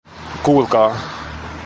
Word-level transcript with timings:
Kuulkaa. 0.43 0.91